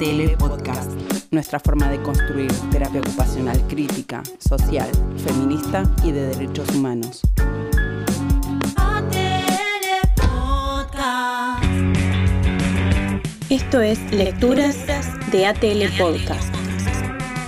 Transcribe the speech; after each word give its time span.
ATL 0.00 0.34
Podcast, 0.38 0.92
nuestra 1.30 1.60
forma 1.60 1.90
de 1.90 2.00
construir 2.00 2.50
terapia 2.70 3.02
ocupacional 3.02 3.60
crítica, 3.68 4.22
social, 4.38 4.88
feminista 5.18 5.82
y 6.02 6.10
de 6.12 6.28
derechos 6.28 6.70
humanos. 6.74 7.20
Esto 13.50 13.82
es 13.82 14.00
Lecturas 14.10 14.86
de 15.32 15.46
ATL 15.46 15.98
Podcast. 15.98 16.49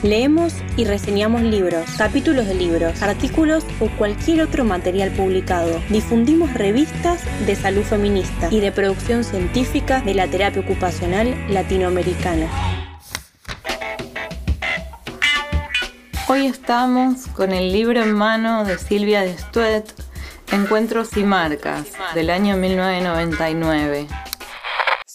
Leemos 0.03 0.53
y 0.77 0.85
reseñamos 0.85 1.43
libros, 1.43 1.89
capítulos 1.97 2.49
de 2.49 2.55
libros, 2.55 3.03
artículos 3.03 3.65
o 3.79 3.89
cualquier 3.97 4.43
otro 4.43 4.65
material 4.65 5.13
publicado. 5.13 5.81
Difundimos 5.91 6.53
revistas 6.55 7.23
de 7.47 7.55
salud 7.55 7.85
feminista 7.85 8.49
y 8.51 8.59
de 8.59 8.73
producción 8.73 9.23
científica 9.23 10.01
de 10.01 10.15
la 10.15 10.27
terapia 10.27 10.61
ocupacional 10.61 11.33
latinoamericana. 11.49 12.49
Hoy 16.27 16.47
estamos 16.47 17.29
con 17.29 17.53
el 17.53 17.73
libro 17.73 18.03
en 18.03 18.13
mano 18.13 18.65
de 18.65 18.79
Silvia 18.79 19.21
de 19.21 19.39
Stuet, 19.39 19.85
Encuentros 20.51 21.17
y 21.17 21.23
Marcas, 21.23 21.87
del 22.17 22.31
año 22.31 22.57
1999. 22.57 24.09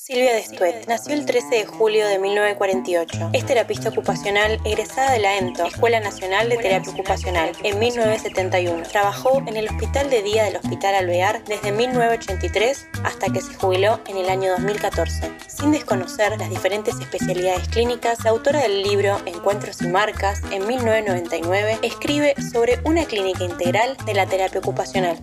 Silvia 0.07 0.35
Destuet 0.35 0.87
nació 0.87 1.15
el 1.15 1.25
13 1.25 1.49
de 1.49 1.65
julio 1.65 2.07
de 2.07 2.17
1948. 2.17 3.31
Es 3.33 3.45
terapista 3.45 3.89
ocupacional 3.89 4.57
egresada 4.63 5.11
de 5.11 5.19
la 5.19 5.37
ENTO, 5.37 5.65
Escuela 5.65 5.99
Nacional 5.99 6.47
de 6.47 6.55
Terapia 6.55 6.93
Ocupacional, 6.93 7.51
en 7.61 7.77
1971. 7.77 8.83
Trabajó 8.83 9.43
en 9.45 9.57
el 9.57 9.67
Hospital 9.67 10.09
de 10.09 10.23
Día 10.23 10.45
del 10.45 10.55
Hospital 10.55 10.95
Alvear 10.95 11.43
desde 11.43 11.73
1983 11.73 12.87
hasta 13.03 13.27
que 13.33 13.41
se 13.41 13.53
jubiló 13.55 13.99
en 14.07 14.15
el 14.15 14.29
año 14.29 14.51
2014. 14.51 15.29
Sin 15.45 15.73
desconocer 15.73 16.39
las 16.39 16.49
diferentes 16.49 16.97
especialidades 17.01 17.67
clínicas, 17.67 18.23
la 18.23 18.29
autora 18.29 18.61
del 18.61 18.83
libro 18.83 19.19
Encuentros 19.25 19.81
y 19.81 19.87
Marcas, 19.87 20.41
en 20.51 20.65
1999, 20.67 21.79
escribe 21.81 22.33
sobre 22.49 22.79
una 22.85 23.03
clínica 23.03 23.43
integral 23.43 23.97
de 24.05 24.13
la 24.13 24.25
terapia 24.25 24.61
ocupacional. 24.61 25.17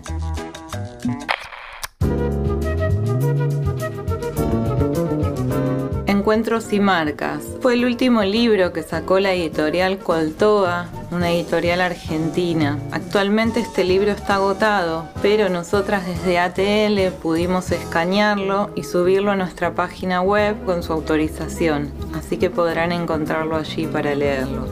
Encuentros 6.25 6.73
y 6.73 6.81
Marcas. 6.81 7.43
Fue 7.61 7.75
el 7.75 7.85
último 7.85 8.23
libro 8.23 8.73
que 8.73 8.83
sacó 8.83 9.21
la 9.21 9.35
editorial 9.35 9.99
Coltoa, 9.99 10.89
una 11.11 11.31
editorial 11.31 11.83
argentina. 11.83 12.79
Actualmente 12.93 13.61
este 13.61 13.85
libro 13.85 14.11
está 14.11 14.37
agotado, 14.37 15.07
pero 15.21 15.51
nosotras 15.51 16.07
desde 16.07 16.39
ATL 16.39 17.15
pudimos 17.21 17.71
escanearlo 17.73 18.71
y 18.75 18.85
subirlo 18.85 19.33
a 19.33 19.37
nuestra 19.37 19.75
página 19.75 20.23
web 20.23 20.57
con 20.65 20.83
su 20.83 20.95
autorización, 20.95 21.93
así 22.15 22.39
que 22.39 22.49
podrán 22.49 22.93
encontrarlo 22.93 23.57
allí 23.57 23.87
para 23.87 24.15
leerlo. 24.15 24.69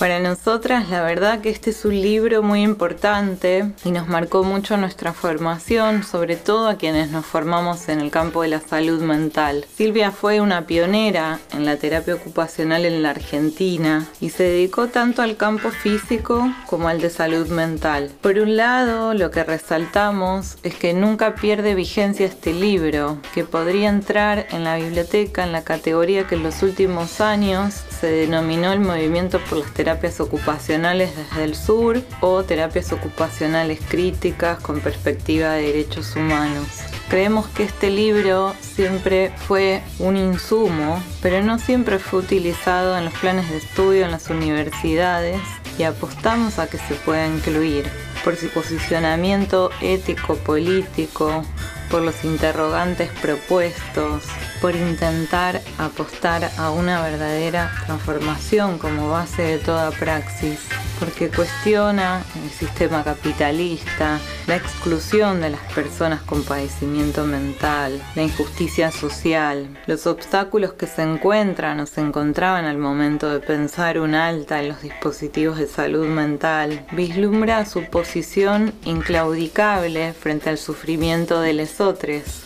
Para 0.00 0.18
nosotras 0.18 0.88
la 0.88 1.02
verdad 1.02 1.42
que 1.42 1.50
este 1.50 1.68
es 1.68 1.84
un 1.84 2.00
libro 2.00 2.42
muy 2.42 2.62
importante 2.62 3.70
y 3.84 3.90
nos 3.90 4.08
marcó 4.08 4.42
mucho 4.44 4.78
nuestra 4.78 5.12
formación, 5.12 6.04
sobre 6.04 6.36
todo 6.36 6.68
a 6.68 6.76
quienes 6.76 7.10
nos 7.10 7.26
formamos 7.26 7.86
en 7.90 8.00
el 8.00 8.10
campo 8.10 8.40
de 8.40 8.48
la 8.48 8.60
salud 8.60 9.02
mental. 9.02 9.66
Silvia 9.76 10.10
fue 10.10 10.40
una 10.40 10.66
pionera 10.66 11.38
en 11.52 11.66
la 11.66 11.76
terapia 11.76 12.14
ocupacional 12.14 12.86
en 12.86 13.02
la 13.02 13.10
Argentina 13.10 14.06
y 14.22 14.30
se 14.30 14.44
dedicó 14.44 14.86
tanto 14.86 15.20
al 15.20 15.36
campo 15.36 15.68
físico 15.68 16.50
como 16.66 16.88
al 16.88 17.02
de 17.02 17.10
salud 17.10 17.48
mental. 17.48 18.10
Por 18.22 18.38
un 18.38 18.56
lado, 18.56 19.12
lo 19.12 19.30
que 19.30 19.44
resaltamos 19.44 20.56
es 20.62 20.76
que 20.76 20.94
nunca 20.94 21.34
pierde 21.34 21.74
vigencia 21.74 22.24
este 22.24 22.54
libro, 22.54 23.18
que 23.34 23.44
podría 23.44 23.90
entrar 23.90 24.46
en 24.50 24.64
la 24.64 24.76
biblioteca 24.76 25.44
en 25.44 25.52
la 25.52 25.62
categoría 25.62 26.26
que 26.26 26.36
en 26.36 26.42
los 26.42 26.62
últimos 26.62 27.20
años 27.20 27.82
se 28.00 28.06
denominó 28.06 28.72
el 28.72 28.80
movimiento 28.80 29.38
por 29.40 29.58
las 29.58 29.74
terapias 29.74 30.20
ocupacionales 30.20 31.10
desde 31.14 31.44
el 31.44 31.54
sur 31.54 32.00
o 32.20 32.42
terapias 32.44 32.92
ocupacionales 32.92 33.80
críticas 33.86 34.58
con 34.60 34.80
perspectiva 34.80 35.52
de 35.52 35.62
derechos 35.64 36.16
humanos. 36.16 36.66
Creemos 37.10 37.46
que 37.48 37.64
este 37.64 37.90
libro 37.90 38.54
siempre 38.60 39.32
fue 39.36 39.82
un 39.98 40.16
insumo, 40.16 41.02
pero 41.20 41.42
no 41.42 41.58
siempre 41.58 41.98
fue 41.98 42.20
utilizado 42.20 42.96
en 42.96 43.04
los 43.04 43.14
planes 43.14 43.50
de 43.50 43.58
estudio 43.58 44.04
en 44.04 44.12
las 44.12 44.30
universidades 44.30 45.40
y 45.78 45.82
apostamos 45.82 46.58
a 46.58 46.68
que 46.68 46.78
se 46.78 46.94
pueda 46.94 47.26
incluir 47.26 47.84
por 48.24 48.36
su 48.36 48.48
posicionamiento 48.48 49.70
ético-político, 49.80 51.42
por 51.90 52.02
los 52.02 52.24
interrogantes 52.24 53.10
propuestos, 53.20 54.24
por 54.60 54.76
intentar 54.76 55.60
apostar 55.78 56.50
a 56.56 56.70
una 56.70 57.02
verdadera 57.02 57.72
transformación 57.86 58.78
como 58.78 59.10
base 59.10 59.42
de 59.42 59.58
toda 59.58 59.90
praxis, 59.90 60.60
porque 60.98 61.30
cuestiona 61.30 62.22
el 62.44 62.50
sistema 62.50 63.02
capitalista, 63.02 64.20
la 64.46 64.56
exclusión 64.56 65.40
de 65.40 65.50
las 65.50 65.60
personas 65.72 66.20
con 66.22 66.44
padecimiento 66.44 67.24
mental, 67.24 68.00
la 68.14 68.22
injusticia 68.22 68.90
social, 68.90 69.68
los 69.86 70.06
obstáculos 70.06 70.74
que 70.74 70.86
se 70.86 71.02
encuentran 71.02 71.80
o 71.80 71.86
se 71.86 72.02
encontraban 72.02 72.66
al 72.66 72.76
momento 72.76 73.30
de 73.30 73.40
pensar 73.40 73.98
un 73.98 74.14
alta 74.14 74.60
en 74.60 74.68
los 74.68 74.82
dispositivos 74.82 75.58
de 75.58 75.66
salud 75.66 76.06
mental, 76.06 76.84
vislumbra 76.92 77.64
su 77.64 77.84
posición 77.84 78.74
inclaudicable 78.84 80.12
frente 80.12 80.50
al 80.50 80.58
sufrimiento 80.58 81.40
de 81.40 81.54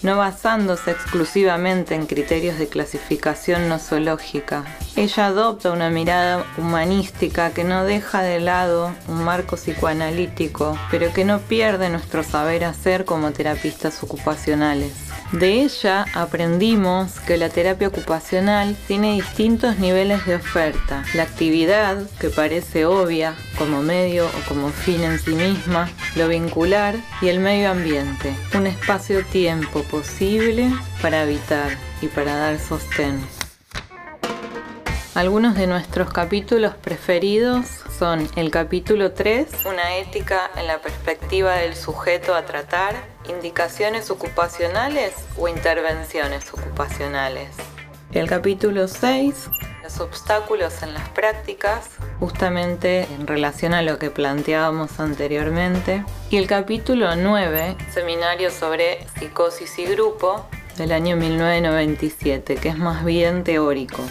no 0.02 0.16
basándose 0.16 0.92
exclusivamente 0.92 1.96
en 1.96 2.06
criterios 2.06 2.56
de 2.56 2.68
clasificación 2.68 3.68
nosológica. 3.68 4.64
Ella 4.94 5.26
adopta 5.26 5.72
una 5.72 5.90
mirada 5.90 6.46
humanística 6.56 7.50
que 7.50 7.64
no 7.64 7.84
deja 7.84 8.22
de 8.22 8.38
lado 8.38 8.92
un 9.08 9.24
marco 9.24 9.56
psicoanalítico, 9.56 10.78
pero 10.88 11.12
que 11.12 11.24
no 11.24 11.40
pierde 11.40 11.88
nuestro 11.88 12.22
saber 12.22 12.64
hacer 12.64 13.04
como 13.04 13.32
terapistas 13.32 14.04
ocupacionales. 14.04 14.92
De 15.34 15.64
ella 15.64 16.06
aprendimos 16.14 17.18
que 17.18 17.36
la 17.36 17.48
terapia 17.48 17.88
ocupacional 17.88 18.76
tiene 18.86 19.14
distintos 19.14 19.80
niveles 19.80 20.24
de 20.26 20.36
oferta. 20.36 21.02
La 21.12 21.24
actividad, 21.24 22.08
que 22.20 22.30
parece 22.30 22.86
obvia 22.86 23.34
como 23.58 23.82
medio 23.82 24.28
o 24.28 24.48
como 24.48 24.68
fin 24.68 25.02
en 25.02 25.18
sí 25.18 25.34
misma, 25.34 25.90
lo 26.14 26.28
vincular 26.28 26.94
y 27.20 27.30
el 27.30 27.40
medio 27.40 27.72
ambiente, 27.72 28.32
un 28.54 28.68
espacio-tiempo 28.68 29.82
posible 29.82 30.70
para 31.02 31.22
habitar 31.22 31.76
y 32.00 32.06
para 32.06 32.36
dar 32.36 32.60
sostén. 32.60 33.20
Algunos 35.16 35.56
de 35.56 35.66
nuestros 35.66 36.12
capítulos 36.12 36.76
preferidos 36.76 37.66
son 37.98 38.28
el 38.36 38.52
capítulo 38.52 39.10
3, 39.12 39.48
una 39.64 39.96
ética 39.96 40.48
en 40.56 40.68
la 40.68 40.78
perspectiva 40.78 41.54
del 41.56 41.74
sujeto 41.74 42.36
a 42.36 42.44
tratar, 42.46 43.13
indicaciones 43.28 44.10
ocupacionales 44.10 45.14
o 45.36 45.48
intervenciones 45.48 46.52
ocupacionales. 46.52 47.48
El 48.12 48.28
capítulo 48.28 48.86
6, 48.86 49.50
los 49.82 50.00
obstáculos 50.00 50.82
en 50.82 50.94
las 50.94 51.08
prácticas, 51.10 51.90
justamente 52.20 53.08
en 53.14 53.26
relación 53.26 53.74
a 53.74 53.82
lo 53.82 53.98
que 53.98 54.10
planteábamos 54.10 55.00
anteriormente. 55.00 56.04
Y 56.30 56.36
el 56.36 56.46
capítulo 56.46 57.16
9, 57.16 57.76
seminario 57.92 58.50
sobre 58.50 59.06
psicosis 59.18 59.78
y 59.78 59.86
grupo, 59.86 60.46
del 60.76 60.92
año 60.92 61.16
1997, 61.16 62.56
que 62.56 62.69
es 62.69 62.78
más 62.78 63.04
bien 63.04 63.44
teórico. 63.44 64.02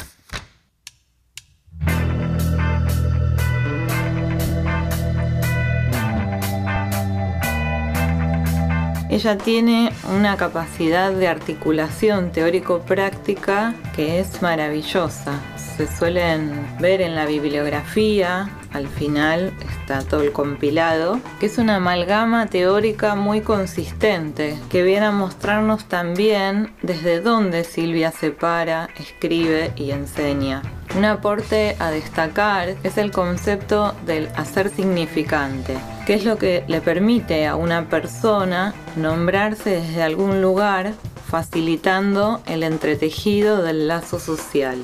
Ella 9.13 9.38
tiene 9.38 9.94
una 10.12 10.38
capacidad 10.38 11.12
de 11.12 11.27
articulación 11.27 12.31
teórico-práctica 12.31 13.75
que 13.95 14.19
es 14.19 14.42
maravillosa. 14.42 15.39
Se 15.56 15.86
suelen 15.86 16.65
ver 16.80 17.00
en 17.00 17.13
la 17.13 17.27
bibliografía, 17.27 18.50
al 18.71 18.88
final 18.88 19.54
está 19.69 20.01
todo 20.01 20.24
el 20.24 20.31
compilado, 20.31 21.19
que 21.39 21.45
es 21.45 21.60
una 21.60 21.75
amalgama 21.75 22.48
teórica 22.48 23.13
muy 23.13 23.42
consistente, 23.42 24.57
que 24.71 24.81
viene 24.81 25.06
a 25.06 25.12
mostrarnos 25.12 25.86
también 25.86 26.71
desde 26.81 27.21
dónde 27.21 27.65
Silvia 27.65 28.12
separa, 28.12 28.89
escribe 28.98 29.74
y 29.75 29.92
enseña. 29.92 30.63
Un 30.98 31.06
aporte 31.06 31.75
a 31.77 31.92
destacar 31.92 32.69
es 32.83 32.98
el 32.98 33.12
concepto 33.12 33.94
del 34.07 34.27
hacer 34.36 34.69
significante, 34.69 35.77
que 36.05 36.15
es 36.15 36.25
lo 36.25 36.38
que 36.38 36.63
le 36.67 36.81
permite 36.81 37.47
a 37.47 37.55
una 37.55 37.89
persona 37.89 38.73
nombrarse 38.95 39.81
desde 39.81 40.03
algún 40.03 40.41
lugar, 40.41 40.94
facilitando 41.29 42.41
el 42.45 42.63
entretejido 42.63 43.63
del 43.63 43.88
lazo 43.88 44.19
social. 44.19 44.83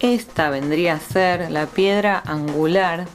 Esta 0.00 0.48
vendría 0.48 0.94
a 0.94 1.00
ser 1.00 1.50
la 1.50 1.66
piedra 1.66 2.22
angular 2.24 3.06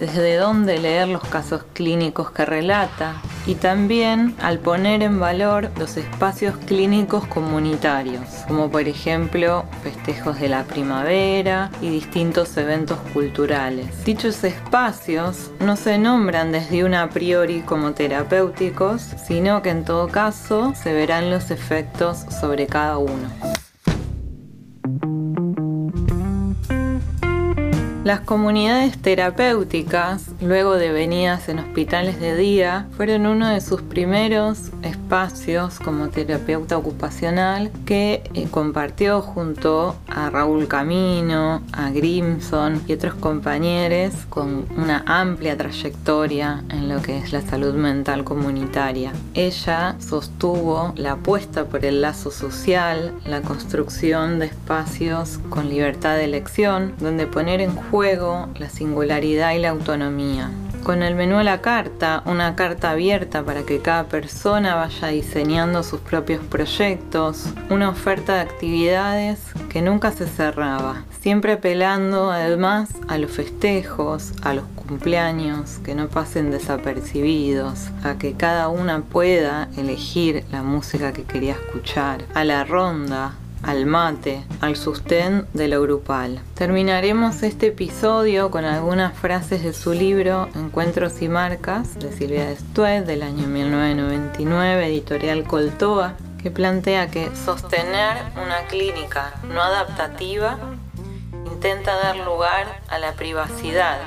desde 0.00 0.36
donde 0.36 0.78
leer 0.78 1.06
los 1.06 1.22
casos 1.22 1.62
clínicos 1.72 2.32
que 2.32 2.44
relata, 2.44 3.22
y 3.46 3.54
también 3.56 4.34
al 4.40 4.58
poner 4.58 5.02
en 5.02 5.18
valor 5.18 5.70
los 5.78 5.96
espacios 5.96 6.56
clínicos 6.66 7.26
comunitarios, 7.26 8.22
como 8.48 8.70
por 8.70 8.82
ejemplo 8.82 9.64
festejos 9.82 10.40
de 10.40 10.48
la 10.48 10.64
primavera 10.64 11.70
y 11.80 11.88
distintos 11.88 12.56
eventos 12.56 12.98
culturales. 13.12 14.04
Dichos 14.04 14.44
espacios 14.44 15.50
no 15.60 15.76
se 15.76 15.98
nombran 15.98 16.52
desde 16.52 16.84
un 16.84 16.94
a 16.94 17.08
priori 17.08 17.60
como 17.60 17.92
terapéuticos, 17.92 19.02
sino 19.26 19.62
que 19.62 19.70
en 19.70 19.84
todo 19.84 20.08
caso 20.08 20.72
se 20.74 20.92
verán 20.92 21.30
los 21.30 21.50
efectos 21.50 22.24
sobre 22.40 22.66
cada 22.66 22.98
uno. 22.98 23.51
Las 28.04 28.18
comunidades 28.18 29.00
terapéuticas, 29.00 30.26
luego 30.40 30.74
devenidas 30.74 31.48
en 31.48 31.60
hospitales 31.60 32.18
de 32.18 32.34
día, 32.34 32.88
fueron 32.96 33.26
uno 33.26 33.48
de 33.48 33.60
sus 33.60 33.80
primeros 33.80 34.72
espacios 34.82 35.78
como 35.78 36.08
terapeuta 36.08 36.76
ocupacional 36.76 37.70
que 37.86 38.24
eh, 38.34 38.48
compartió 38.50 39.20
junto 39.20 39.94
a 40.08 40.30
Raúl 40.30 40.66
Camino, 40.66 41.62
a 41.72 41.90
Grimson 41.90 42.82
y 42.88 42.94
otros 42.94 43.14
compañeros 43.14 44.14
con 44.28 44.66
una 44.76 45.04
amplia 45.06 45.56
trayectoria 45.56 46.64
en 46.70 46.88
lo 46.88 47.00
que 47.02 47.18
es 47.18 47.32
la 47.32 47.42
salud 47.42 47.74
mental 47.74 48.24
comunitaria. 48.24 49.12
Ella 49.34 49.94
sostuvo 50.00 50.92
la 50.96 51.12
apuesta 51.12 51.66
por 51.66 51.84
el 51.84 52.00
lazo 52.00 52.32
social, 52.32 53.14
la 53.26 53.42
construcción 53.42 54.40
de 54.40 54.46
espacios 54.46 55.38
con 55.50 55.68
libertad 55.68 56.16
de 56.16 56.24
elección, 56.24 56.94
donde 56.98 57.28
poner 57.28 57.60
en 57.60 57.76
juego 57.92 58.48
la 58.58 58.70
singularidad 58.70 59.52
y 59.52 59.58
la 59.58 59.68
autonomía. 59.68 60.50
Con 60.82 61.02
el 61.02 61.14
menú 61.14 61.36
a 61.36 61.44
la 61.44 61.60
carta, 61.60 62.22
una 62.24 62.56
carta 62.56 62.92
abierta 62.92 63.44
para 63.44 63.64
que 63.64 63.80
cada 63.80 64.04
persona 64.04 64.76
vaya 64.76 65.08
diseñando 65.08 65.82
sus 65.82 66.00
propios 66.00 66.42
proyectos, 66.42 67.50
una 67.68 67.90
oferta 67.90 68.36
de 68.36 68.40
actividades 68.40 69.40
que 69.68 69.82
nunca 69.82 70.10
se 70.10 70.26
cerraba, 70.26 71.04
siempre 71.20 71.52
apelando 71.52 72.30
además 72.30 72.88
a 73.08 73.18
los 73.18 73.30
festejos, 73.30 74.32
a 74.42 74.54
los 74.54 74.64
cumpleaños, 74.74 75.78
que 75.84 75.94
no 75.94 76.08
pasen 76.08 76.50
desapercibidos, 76.50 77.90
a 78.02 78.16
que 78.16 78.32
cada 78.32 78.68
una 78.68 79.02
pueda 79.02 79.68
elegir 79.76 80.46
la 80.50 80.62
música 80.62 81.12
que 81.12 81.24
quería 81.24 81.52
escuchar, 81.52 82.24
a 82.32 82.42
la 82.42 82.64
ronda, 82.64 83.34
al 83.62 83.86
mate, 83.86 84.44
al 84.60 84.76
sustén 84.76 85.46
de 85.52 85.68
lo 85.68 85.80
grupal. 85.82 86.40
Terminaremos 86.54 87.42
este 87.42 87.68
episodio 87.68 88.50
con 88.50 88.64
algunas 88.64 89.16
frases 89.16 89.62
de 89.62 89.72
su 89.72 89.92
libro 89.92 90.48
Encuentros 90.54 91.22
y 91.22 91.28
Marcas 91.28 91.98
de 91.98 92.12
Silvia 92.12 92.46
Destuet 92.46 93.04
del 93.04 93.22
año 93.22 93.46
1999, 93.46 94.86
editorial 94.86 95.44
Coltoa, 95.44 96.14
que 96.42 96.50
plantea 96.50 97.08
que 97.08 97.30
sostener 97.36 98.16
una 98.34 98.66
clínica 98.68 99.34
no 99.44 99.62
adaptativa 99.62 100.58
intenta 101.46 101.94
dar 101.94 102.16
lugar 102.16 102.80
a 102.88 102.98
la 102.98 103.12
privacidad. 103.12 103.98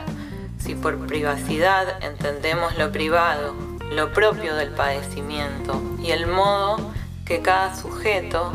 Si 0.57 0.75
por 0.75 1.07
privacidad 1.07 2.03
entendemos 2.03 2.77
lo 2.77 2.91
privado, 2.91 3.53
lo 3.91 4.11
propio 4.11 4.55
del 4.55 4.71
padecimiento 4.71 5.81
y 6.03 6.11
el 6.11 6.27
modo 6.27 6.91
que 7.25 7.41
cada 7.41 7.75
sujeto 7.75 8.51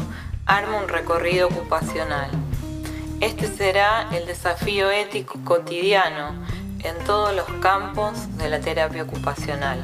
arma 0.51 0.79
un 0.79 0.89
recorrido 0.89 1.47
ocupacional. 1.47 2.29
Este 3.21 3.47
será 3.47 4.09
el 4.13 4.27
desafío 4.27 4.91
ético 4.91 5.39
cotidiano 5.45 6.45
en 6.83 7.05
todos 7.05 7.33
los 7.37 7.47
campos 7.61 8.37
de 8.37 8.49
la 8.49 8.59
terapia 8.59 9.05
ocupacional. 9.05 9.81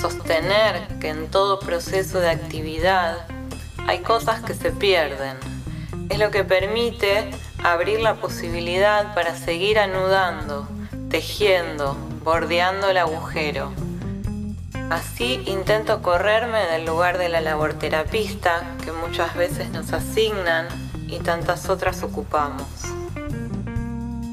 Sostener 0.00 0.86
que 1.00 1.08
en 1.08 1.28
todo 1.32 1.58
proceso 1.58 2.20
de 2.20 2.30
actividad 2.30 3.26
hay 3.88 3.98
cosas 4.02 4.40
que 4.40 4.54
se 4.54 4.70
pierden 4.70 5.36
es 6.10 6.20
lo 6.20 6.30
que 6.30 6.44
permite 6.44 7.28
abrir 7.64 7.98
la 7.98 8.14
posibilidad 8.14 9.14
para 9.16 9.34
seguir 9.34 9.80
anudando, 9.80 10.68
tejiendo, 11.10 11.96
bordeando 12.22 12.90
el 12.90 12.98
agujero. 12.98 13.72
Así 14.90 15.42
intento 15.44 16.00
correrme 16.00 16.64
del 16.66 16.86
lugar 16.86 17.18
de 17.18 17.28
la 17.28 17.42
laborterapista 17.42 18.74
que 18.82 18.90
muchas 18.90 19.36
veces 19.36 19.68
nos 19.68 19.92
asignan 19.92 20.66
y 21.06 21.18
tantas 21.18 21.68
otras 21.68 22.02
ocupamos. 22.02 22.66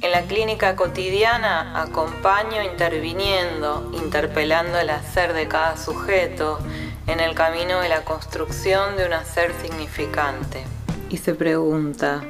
En 0.01 0.11
la 0.11 0.21
clínica 0.21 0.77
cotidiana 0.77 1.81
acompaño 1.81 2.63
interviniendo, 2.63 3.91
interpelando 3.95 4.79
el 4.79 4.91
hacer 4.91 5.33
de 5.33 5.49
cada 5.49 5.75
sujeto 5.75 6.59
en 7.07 7.19
el 7.19 7.35
camino 7.35 7.81
de 7.81 7.89
la 7.89 8.05
construcción 8.05 8.95
de 8.95 9.07
un 9.07 9.13
hacer 9.13 9.51
significante. 9.61 10.63
Y 11.09 11.17
se 11.17 11.33
pregunta, 11.33 12.23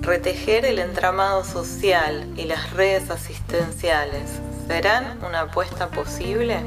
¿retejer 0.00 0.64
el 0.64 0.78
entramado 0.78 1.42
social 1.42 2.32
y 2.36 2.44
las 2.44 2.72
redes 2.74 3.10
asistenciales 3.10 4.30
serán 4.68 5.18
una 5.24 5.40
apuesta 5.40 5.88
posible? 5.88 6.60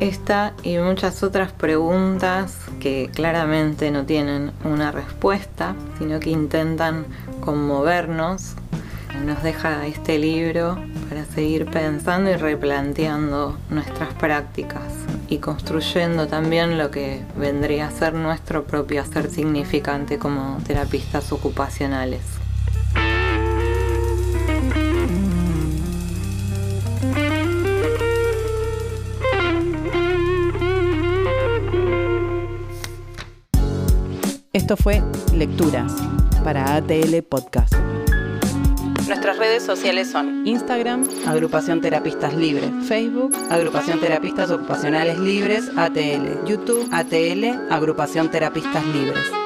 Esta 0.00 0.54
y 0.62 0.78
muchas 0.78 1.24
otras 1.24 1.50
preguntas 1.50 2.56
que 2.78 3.10
claramente 3.12 3.90
no 3.90 4.06
tienen 4.06 4.52
una 4.62 4.92
respuesta, 4.92 5.74
sino 5.98 6.20
que 6.20 6.30
intentan 6.30 7.04
conmovernos, 7.40 8.54
nos 9.24 9.42
deja 9.42 9.86
este 9.88 10.18
libro 10.18 10.78
para 11.08 11.24
seguir 11.24 11.66
pensando 11.66 12.30
y 12.30 12.36
replanteando 12.36 13.58
nuestras 13.70 14.14
prácticas 14.14 14.84
y 15.28 15.38
construyendo 15.38 16.28
también 16.28 16.78
lo 16.78 16.92
que 16.92 17.24
vendría 17.36 17.88
a 17.88 17.90
ser 17.90 18.14
nuestro 18.14 18.64
propio 18.64 19.02
hacer 19.02 19.28
significante 19.28 20.18
como 20.18 20.58
terapistas 20.64 21.32
ocupacionales. 21.32 22.22
Esto 34.58 34.76
fue 34.76 35.00
Lecturas 35.36 35.92
para 36.42 36.74
ATL 36.74 37.22
Podcast. 37.22 37.72
Nuestras 39.06 39.38
redes 39.38 39.62
sociales 39.62 40.10
son 40.10 40.48
Instagram, 40.48 41.08
Agrupación 41.28 41.80
Terapistas 41.80 42.34
Libres, 42.34 42.68
Facebook, 42.88 43.36
Agrupación 43.50 44.00
Terapistas 44.00 44.50
Ocupacionales 44.50 45.16
Libres, 45.20 45.70
ATL, 45.76 46.44
YouTube, 46.44 46.88
ATL, 46.90 47.72
Agrupación 47.72 48.32
Terapistas 48.32 48.84
Libres. 48.86 49.37